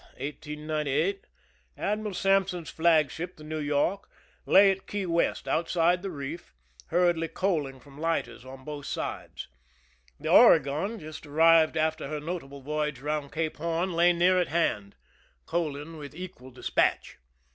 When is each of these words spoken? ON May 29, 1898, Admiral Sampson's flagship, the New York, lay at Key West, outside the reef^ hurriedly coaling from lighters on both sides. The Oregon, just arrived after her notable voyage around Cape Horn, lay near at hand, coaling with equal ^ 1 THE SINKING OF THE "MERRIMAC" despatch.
ON 0.15 0.15
May 0.17 0.31
29, 0.31 0.67
1898, 0.87 1.27
Admiral 1.77 2.13
Sampson's 2.15 2.69
flagship, 2.71 3.35
the 3.37 3.43
New 3.43 3.59
York, 3.59 4.09
lay 4.47 4.71
at 4.71 4.87
Key 4.87 5.05
West, 5.05 5.47
outside 5.47 6.01
the 6.01 6.09
reef^ 6.09 6.53
hurriedly 6.87 7.27
coaling 7.27 7.79
from 7.79 7.99
lighters 8.01 8.43
on 8.43 8.63
both 8.65 8.87
sides. 8.87 9.47
The 10.19 10.27
Oregon, 10.27 10.99
just 10.99 11.27
arrived 11.27 11.77
after 11.77 12.07
her 12.07 12.19
notable 12.19 12.61
voyage 12.61 12.99
around 12.99 13.31
Cape 13.31 13.57
Horn, 13.57 13.93
lay 13.93 14.11
near 14.11 14.39
at 14.39 14.47
hand, 14.47 14.95
coaling 15.45 15.97
with 15.97 16.15
equal 16.15 16.49
^ 16.49 16.49
1 16.49 16.55
THE 16.55 16.63
SINKING 16.63 16.71
OF 16.71 16.75
THE 16.75 16.81
"MERRIMAC" 16.81 16.95
despatch. 16.95 17.17